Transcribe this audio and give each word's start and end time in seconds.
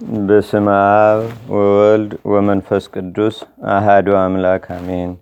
በስመ 0.00 0.66
አብ 0.78 1.20
ወወልድ 1.52 2.10
ወመንፈስ 2.32 2.84
ቅዱስ 2.94 3.36
አሃዱ 3.68 4.08
አምላክ 4.16 4.64
አሜን። 4.74 5.12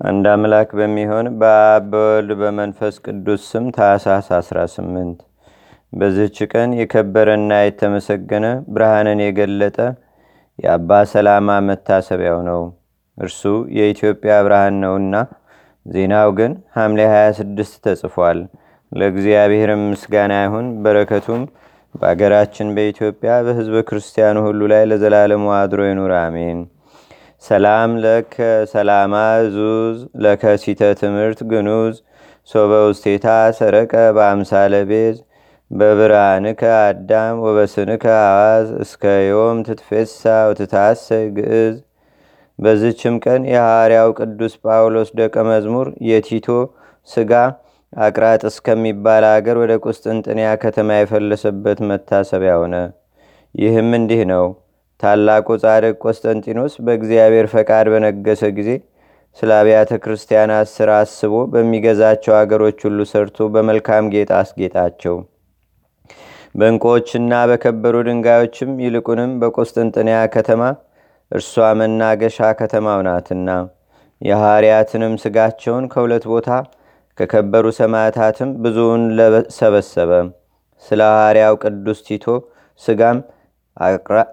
አንድ 0.00 0.24
አምላክ 0.32 0.70
በሚሆን 0.78 1.26
በአብ 1.40 1.84
በወልድ 1.92 2.30
በመንፈስ 2.40 2.94
ቅዱስ 3.04 3.42
ስም 3.50 3.66
ታሳስ 3.76 4.28
18 4.38 5.20
በዚህች 5.92 6.38
ቀን 6.52 6.74
የከበረና 6.80 7.60
የተመሰገነ 7.60 8.46
ብርሃንን 8.74 9.22
የገለጠ 9.24 9.78
የአባ 10.58 11.00
ሰላማ 11.12 11.60
መታሰቢያው 11.68 12.40
ነው። 12.50 12.60
እርሱ 13.18 13.42
የኢትዮጵያ 13.78 14.34
ብርሃን 14.46 14.76
ነውና፣ 14.84 15.14
ዜናው 15.86 16.30
ግን 16.38 16.52
ሐምሌ 16.76 17.00
26 17.14 17.80
ተጽፏል። 17.86 18.40
ለእግዚአብሔርም 18.92 19.82
ምስጋና 19.90 20.34
ይሁን፣ 20.44 20.68
በረከቱም 20.82 21.42
በአገራችን 21.94 22.68
በኢትዮጵያ 22.76 23.32
በህዝበ 23.46 23.78
ክርስቲያኑ 23.88 24.36
ሁሉ 24.46 24.60
ላይ 24.72 24.82
ለዘላለሙ 24.90 25.46
አድሮ 25.56 25.80
ይኑር፣ 25.88 26.12
አሜን። 26.18 26.58
ሰላም 27.42 27.90
ለከ 28.02 28.36
ሰላማ 28.72 29.14
ዙዝ 29.54 29.96
ለከሲተ 30.24 30.90
ትምህርት 31.00 31.40
ግኑዝ 31.50 31.94
ሶበ 32.48 32.72
ውስቴታ 32.86 33.26
ሰረቀ 33.58 33.94
በአምሳለ 34.16 34.74
ቤዝ 34.90 35.16
በብርሃንከ 35.70 36.62
አዳም 36.80 37.36
ወበስንከ 37.44 38.04
አዋዝ 38.22 38.68
እስከ 38.84 39.02
ዮም 39.26 39.58
ትትፌሳ 39.66 40.20
ወትታሰ 40.48 41.06
ግዕዝ። 41.36 41.76
በዚችም 42.58 43.14
ቀን 43.24 43.42
የሐዋርያው 43.52 44.08
ቅዱስ 44.18 44.54
ጳውሎስ 44.64 45.10
ደቀ 45.18 45.36
መዝሙር 45.50 45.88
የቲቶ 46.08 46.48
ስጋ 47.08 47.32
አቅራጥ 47.92 48.42
እስከሚባል 48.48 49.24
አገር 49.28 49.56
ወደ 49.60 49.72
ቁስጥንጥንያ 49.84 50.48
ከተማ 50.62 50.98
የፈለሰበት 50.98 51.78
መታሰቢያ 51.90 52.52
ሆነ። 52.60 52.74
ይህም 53.54 53.88
እንዲህ 53.98 54.22
ነው። 54.30 54.44
ታላቁ 55.00 55.48
ጻድቅ 55.62 55.94
ቆስጠንጢኖስ 56.04 56.74
በእግዚአብሔር 56.86 57.46
ፈቃድ 57.52 57.86
በነገሰ 57.92 58.42
ጊዜ 58.58 58.70
ስለ 59.38 59.50
አብያተ 59.58 59.92
ክርስቲያናት 60.04 60.68
ሥራ 60.74 60.90
አስቦ 61.02 61.34
በሚገዛቸው 61.52 62.34
አገሮች 62.38 62.78
ሁሉ 62.86 63.00
ሰርቶ 63.12 63.48
በመልካም 63.54 64.10
ጌጥ 64.14 64.30
አስጌጣቸው። 64.38 65.16
በእንቆዎችና 66.54 67.34
በከበሩ 67.50 67.96
ድንጋዮችም 68.06 68.70
ይልቁንም 68.84 69.32
በቆስጥንጥንያ 69.42 70.18
ከተማ 70.34 70.62
እርሷ 71.32 71.66
መናገሻ 71.80 72.38
ከተማው 72.60 73.00
ናትና 73.06 73.50
የሐዋርያትንም 74.20 75.14
ስጋቸውን 75.22 75.84
ከሁለት 75.92 76.24
ቦታ 76.32 76.48
ከከበሩ 77.20 77.66
ሰማዕታትም 77.76 78.50
ብዙውን 78.62 79.02
ሰበሰበ። 79.56 80.10
ስለ 80.84 81.00
ሐዋርያው 81.10 81.54
ቅዱስ 81.62 81.98
ቲቶ 82.06 82.26
ስጋም 82.80 83.18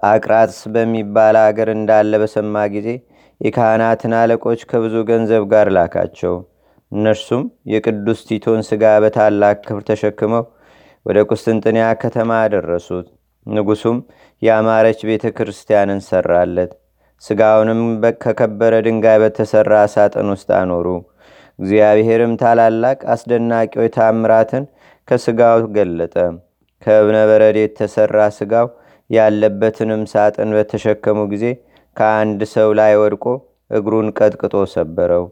አቅራጥስ 0.10 0.60
በሚባል 0.74 1.36
አገር 1.42 1.70
እንዳለ 1.74 2.14
በሰማ 2.22 2.64
ጊዜ 2.76 2.88
የካህናትን 3.42 4.14
አለቆች 4.20 4.62
ከብዙ 4.70 4.96
ገንዘብ 5.10 5.44
ጋር 5.52 5.70
ላካቸው። 5.76 6.36
እነርሱም 6.92 7.44
የቅዱስ 7.72 8.22
ቲቶን 8.30 8.62
ስጋ 8.70 8.94
በታላቅ 9.04 9.58
ክብር 9.68 9.84
ተሸክመው 9.90 10.46
ወደ 11.06 11.18
ቁስጥንጥንያ 11.30 11.86
ከተማ 12.02 12.32
አደረሱት። 12.46 13.08
ንጉሱም 13.46 13.98
የአማረች 14.42 15.00
ቤተ 15.10 15.26
ክርስቲያንን 15.38 16.02
ሰራለት። 16.08 16.72
ስጋውንም 17.24 17.82
ከከበረ 18.24 18.74
ድንጋይ 18.86 19.20
በተሰራ 19.24 19.76
ሳጥን 19.94 20.28
ውስጥ 20.34 20.50
አኖሩ። 20.58 20.88
እግዚአብሔርም 21.60 22.34
ታላላቅ 22.42 23.00
አስደናቂዎች 23.14 23.94
ታምራትን 23.98 24.66
ከስጋው 25.08 25.62
ገለጠ። 25.76 26.16
ከእብነ 26.82 27.18
በረድ 27.30 27.58
የተሰራ 27.60 28.18
ስጋው 28.36 28.68
ያለበትንም 29.10 30.02
ሳጥን 30.12 30.50
በተሸከሙ 30.58 31.20
ጊዜ 31.34 31.46
ከአንድ 31.96 32.42
ሰው 32.54 32.70
ላይ 32.80 32.94
ወድቆ 33.02 33.26
እግሩን 33.72 34.10
ቀጥቅጦ 34.18 34.56
ሰበረው። 34.74 35.26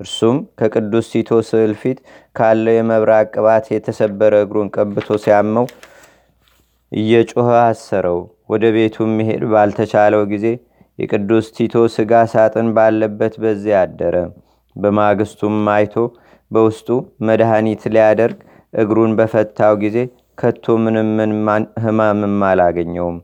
እርሱም 0.00 0.36
ከቅዱስ 0.60 1.06
ቲቶ 1.12 1.30
ስዕል 1.48 1.72
ፊት 1.80 1.98
ካለው 2.36 2.74
የመብራቅ 2.76 3.26
ቅባት 3.34 3.66
የተሰበረ 3.74 4.34
እግሩን 4.44 4.68
ቀብቶ 4.76 5.18
ሲያመው 5.24 5.66
እየጮኸ 6.92 7.48
አሰረው። 7.64 8.20
ወደ 8.52 8.64
ቤቱም 8.74 9.10
መሄድ 9.18 9.42
ባልተቻለው 9.52 10.22
ጊዜ 10.32 10.46
የቅዱስ 10.98 11.46
ቲቶ 11.56 11.84
ስጋ 11.94 12.22
ሳጥን 12.32 12.66
ባለበት 12.76 13.34
በዚያ 13.42 13.76
አደረ። 13.84 14.16
በማግስቱም 14.76 15.56
አይቶ 15.74 15.94
በውስጡ 16.50 16.88
መድኃኒት 17.26 17.82
ሊያደርግ 17.94 18.38
እግሩን 18.74 19.12
በፈታው 19.18 19.74
ጊዜ 19.82 19.96
ከቶ 20.38 20.74
ምንም 20.84 21.10
ህማምም 21.84 22.40
አላገኘውም። 22.48 23.18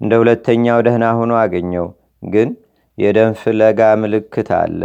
እንደ 0.00 0.12
ሁለተኛው 0.20 0.78
ደህና 0.86 1.04
ሆኖ 1.18 1.32
አገኘው። 1.42 1.86
ግን 2.22 2.48
የደም 2.98 3.32
ፍለጋ 3.40 3.80
ምልክት 4.02 4.48
አለ። 4.58 4.80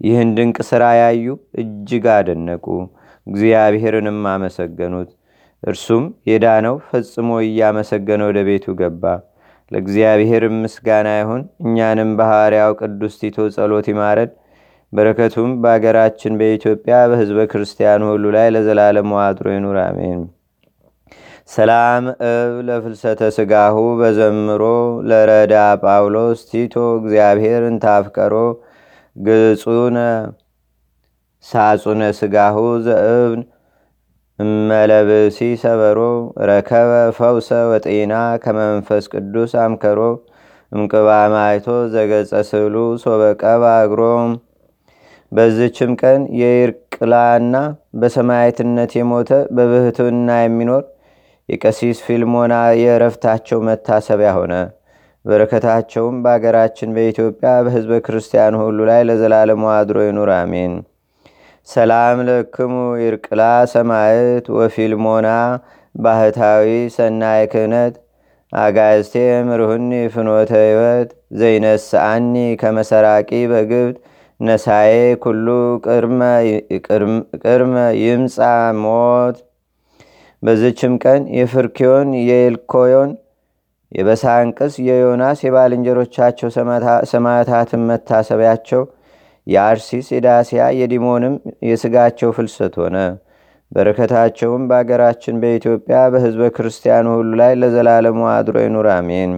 ይህን 0.00 0.30
ድንቅ 0.36 0.56
ሥራ 0.70 0.84
ያዩ 1.00 1.26
እጅግ 1.60 2.06
አደነቁ፣ 2.16 2.64
እግዚአብሔርንም 3.26 4.18
አመሰገኑት። 4.32 5.10
እርሱም 5.62 6.02
የዳነው 6.30 6.76
ፈጽሞ 6.88 7.28
እያመሰገነ 7.46 8.22
ወደ 8.28 8.40
ቤቱ 8.48 8.74
ገባ። 8.80 9.04
ለእግዚአብሔር 9.70 10.44
ምስጋና 10.56 11.08
ይሁን። 11.20 11.42
እኛንም 11.64 12.10
በሐዋርያው 12.18 12.72
ቅዱስ 12.80 13.14
ቲቶ 13.20 13.46
ጸሎት 13.56 13.86
ይማረድ 13.92 14.30
በረከቱም 14.92 15.50
በአገራችን 15.62 16.34
በኢትዮጵያ 16.40 16.96
በህዝበ 17.10 17.40
ክርስቲያኑ 17.52 18.02
ሁሉ 18.10 18.24
ላይ 18.36 18.48
ለዘላለም 18.54 19.10
ዋድሮ 19.16 19.46
ይኑር፣ 19.54 19.78
አሜን። 19.82 20.20
ሰላም 21.48 22.04
እብ 22.28 22.54
ለፍልሰተ 22.68 23.20
ስጋሁ 23.36 23.76
በዘምሮ 23.98 24.62
ለረዳ 25.08 25.54
ጳውሎስ 25.82 26.40
ቲቶ 26.50 26.74
እግዚአብሔር 26.98 27.62
እንታፍቀሮ 27.68 28.34
ግጹነ 29.16 29.98
ሳጹነ 31.44 32.02
ስጋሁ 32.18 32.56
ዘእብን 32.86 33.42
እመለብሲ 34.38 35.38
ሰበሮ 35.62 35.98
ረከበ 36.48 36.90
ፈውሰ 37.18 37.50
ወጤና 37.70 38.14
ከመንፈስ 38.42 39.04
ቅዱስ 39.12 39.52
አምከሮ 39.62 40.00
እምቅባ 40.72 41.08
ማይቶ 41.34 41.66
ዘገጸ 41.94 42.32
ስሉ 42.50 42.74
ሶበቀባ 43.02 43.64
እግሮም 43.86 44.32
በዝችም 45.32 45.92
ቀን 46.00 46.20
የይርቅላና 46.40 47.56
በሰማያትነት 48.00 48.90
የሞተ 48.98 49.30
በብህትና 49.56 50.38
የሚኖር 50.40 50.84
የቀሲስ 51.48 51.98
ፊልሞና 52.06 52.54
የእረፍታቸው 52.80 53.58
መታሰቢያ 53.68 54.30
ሆነ። 54.38 54.54
በረከታቸውም 55.24 56.16
በአገራችን 56.24 56.94
በኢትዮጵያ 56.96 57.52
በህዝበ 57.66 57.94
ክርስቲያኑ 58.06 58.54
ሁሉ 58.62 58.78
ላይ 58.90 59.00
ለዘላለሙ 59.08 59.62
አድሮ 59.74 59.98
ይኑር፣ 60.06 60.30
አሜን። 60.36 60.74
ሰላም 61.68 62.18
ለክሙ 62.28 62.74
ይርቅላ 63.02 63.42
ሰማዕት 63.72 64.46
ወፊልሞና 64.56 65.28
ባህታዊ 65.94 66.66
ሰናይ 66.96 67.42
ክህነት 67.52 67.94
አጋዝቴ 68.52 69.14
ምርሁኒ 69.48 69.92
ፍኖተ 70.12 70.52
ህይወት 70.60 71.08
ዘይነስአኒ 71.40 72.34
ከመሰራቂ 72.60 73.30
በግብት 73.52 73.96
ነሳዬ 74.40 74.92
ኩሉ 75.22 75.46
ቅድመ 77.44 77.74
ይምፃ 78.00 78.38
ሞት። 78.82 79.36
በዝችም 80.42 80.94
ቀን 81.04 81.22
የፍርኪዮን 81.36 82.08
የኤልኮዮን 82.22 83.12
የበሳንቅስ 83.92 84.74
የዮናስ 84.86 85.38
የባልንጀሮቻቸው 85.44 86.48
ሰማዕታትን 87.12 87.82
መታሰቢያቸው 87.90 88.82
የአርሲስ 89.46 90.06
የዳሲያ 90.14 90.62
የዲሞንም 90.78 91.34
የስጋቸው 91.68 92.30
ፍልሰት 92.36 92.74
ሆነ። 92.82 92.96
በረከታቸውም 93.72 94.62
በአገራችን 94.70 95.40
በኢትዮጵያ 95.42 95.98
በህዝበ 96.12 96.48
ክርስቲያኑ 96.56 97.06
ሁሉ 97.16 97.30
ላይ 97.40 97.52
ለዘላለሙ 97.60 98.20
አድሮ 98.32 98.56
ይኑር፣ 98.64 98.88
አሜን። 98.94 99.32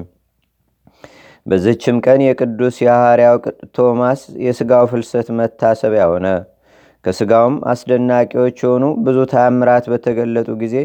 በዝችም 1.49 1.97
ቀን 2.05 2.21
የቅዱስ 2.25 2.77
የሐዋርያው 2.83 3.37
ቶማስ 3.77 4.21
የሥጋው 4.45 4.87
ፍልሰት 4.91 5.29
መታሰቢያ 5.39 6.05
ሆነ። 6.11 6.27
ከሥጋውም 7.05 7.57
አስደናቂዎች 7.73 8.57
የሆኑ 8.63 8.85
ብዙ 9.05 9.19
ታምራት 9.33 9.85
በተገለጡ 9.93 10.49
ጊዜ 10.63 10.77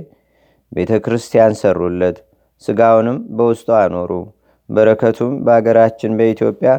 ቤተ 0.71 0.91
ክርስቲያን 1.05 1.57
ሰሩለት። 1.61 2.17
ሥጋውንም 2.63 3.17
በውስጡ 3.37 3.69
አኖሩ። 3.79 4.11
በረከቱም 4.69 5.33
በአገራችን 5.45 6.11
በኢትዮጵያ 6.19 6.71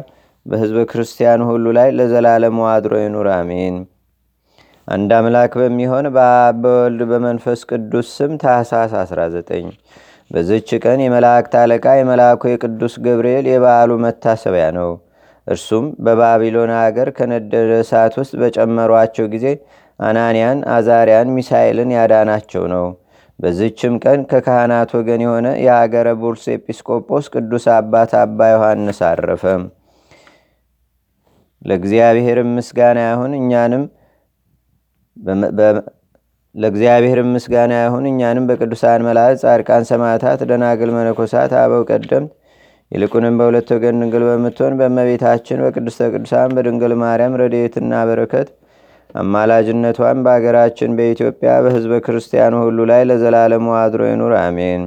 በሕዝበ 0.45 0.79
ክርስቲያን 0.89 1.41
ሁሉ 1.49 1.65
ላይ 1.77 1.89
ለዘላለሙ 1.97 2.57
አድሮ 2.71 2.93
ይኑር፣ 3.01 3.29
አሜን። 3.35 3.77
አንድ 4.87 5.11
አምላክ 5.17 5.53
በሚሆን 5.61 6.05
በአብ 6.15 6.63
በመንፈስ 7.11 7.61
ቅዱስ 7.69 8.09
ስም 8.17 8.33
ታኅሳስ 8.41 8.91
19 8.99 9.69
በዝች 10.31 10.69
ቀን 10.83 10.99
የመላእክት 11.03 11.53
አለቃ 11.59 11.85
የመልአኩ 11.95 12.43
የቅዱስ 12.51 12.93
ገብርኤል 13.05 13.45
የበዓሉ 13.49 13.91
መታሰቢያ 14.03 14.67
ነው። 14.77 14.91
እርሱም 15.47 15.85
በባቢሎን 16.05 16.71
አገር 16.77 17.09
ከነደደ 17.17 17.71
እሳት 17.81 18.13
ውስጥ 18.19 18.33
በጨመሯቸው 18.41 19.25
ጊዜ 19.33 19.47
አናንያን፣ 19.99 20.59
አዛሪያን፣ 20.75 21.33
ሚሳኤልን 21.35 21.91
ያዳናቸው 21.95 22.63
ነው። 22.73 22.85
በዝችም 23.39 23.93
ቀን 24.03 24.19
ከካህናት 24.29 24.91
ወገን 24.97 25.21
የሆነ 25.25 25.47
የአገረ 25.63 26.07
ቡርስ 26.19 26.45
ኤጲስቆጶስ 26.53 27.25
ቅዱስ 27.33 27.65
አባት 27.75 28.11
አባ 28.21 28.49
ዮሐንስ 28.53 28.99
አረፈ። 29.09 29.43
ለእግዚአብሔር 31.61 32.39
ምስጋና 32.49 32.99
ይሁን 33.07 33.31
እኛንም 33.39 33.83
ለእግዚአብሔር 36.55 37.19
ምስጋና 37.29 37.73
ይሁን 37.79 38.05
እኛንም 38.09 38.45
በቅዱሳን 38.49 39.05
መላእክት፣ 39.07 39.41
ጻድቃን፣ 39.43 39.85
ሰማዕታት፣ 39.89 40.41
ደናግል፣ 40.49 40.91
መነኮሳት፣ 40.95 41.53
አበው 41.61 41.83
ቀደምት 41.89 42.31
ይልቁንም 42.91 43.37
በሁለት 43.39 43.69
ወገን 43.75 43.99
ድንግል 44.01 44.23
በምትሆን 44.27 44.73
በእመቤታችን 44.79 45.63
በቅድስተ 45.65 46.09
ቅዱሳን 46.13 46.53
በድንግል 46.55 46.93
ማርያም 47.01 47.37
ረድኤትና 47.41 47.93
በረከት 48.09 48.49
አማላጅነቷን 49.15 50.19
በአገራችን 50.25 50.95
በኢትዮጵያ 50.97 51.51
በሕዝበ 51.65 51.99
ክርስቲያኑ 52.05 52.53
ሁሉ 52.63 52.79
ላይ 52.91 53.01
ለዘላለሙ 53.09 53.67
አድሮ 53.81 54.01
ይኑር፣ 54.09 54.33
አሜን። 54.41 54.83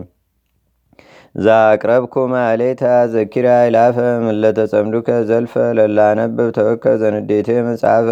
ዛቅረብኩ 1.39 2.15
ማሌታ 2.33 2.83
ዘኪራ 3.13 3.49
ይላፈ 3.67 3.97
ምለተጸምዱከ 4.27 5.09
ዘልፈ 5.29 5.55
ለላነብብ 5.79 6.49
ተወከ 6.57 6.95
ዘንዴቴ 7.03 7.49
መጽሐፈ 7.69 8.09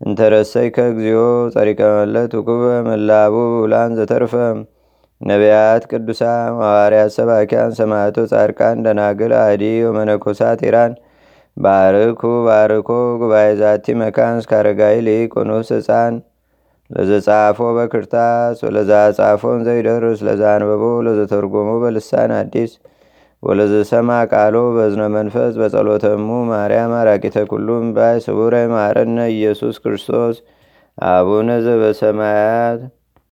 እንተረሰይከ 0.00 0.76
እግዚኦ 0.90 1.20
ጸሪቀ 1.54 1.80
መለት 1.96 2.32
ውቁበ 2.38 2.64
ምላቡ 2.86 3.34
ብላን 3.56 3.92
ዘተርፈ። 3.98 4.34
ነቢያት 5.20 5.82
ቅዱሳን 5.90 6.50
ሐዋርያት 6.60 7.10
ሰባኪያን 7.16 7.70
ሰማዕቶ 7.78 8.16
ጻድቃን 8.32 8.82
ደናግል 8.86 9.32
አዲ 9.40 9.64
ወመነኮሳት 9.86 10.62
ኢራን 10.68 10.94
ባርኩ 11.56 12.22
ባርኮ 12.46 12.88
ጉባኤ 13.20 13.48
ዛቲ 13.60 13.94
መካን 14.00 14.38
እስካረጋይ 14.40 14.96
ሊቆኖስ 15.08 15.70
ህፃን 15.76 16.14
ለዘጻፎ 16.90 17.58
በክርታስ 17.76 18.58
ወለዛ 18.66 18.90
ጻፎን 19.18 19.60
ዘይደርስ 19.68 20.20
ለዛ 20.28 20.42
አንበቦ 20.56 20.84
ለዘተርጎሞ 21.06 21.70
በልሳን 21.84 22.32
አዲስ 22.40 22.72
ወለዘሰማ 23.44 24.10
ቃሎ 24.32 24.56
በዝነ 24.76 25.02
መንፈስ 25.16 25.52
በጸሎተሙ 25.60 26.28
ማርያም 26.50 26.92
አራቂተ 26.98 27.38
ኩሉም 27.50 27.86
ባይ 27.96 28.16
ስቡረ 28.26 28.54
ማረነ 28.72 29.18
ኢየሱስ 29.34 29.76
ክርስቶስ 29.84 30.36
አቡነ 30.98 31.48
ዘበሰማያት 31.66 32.80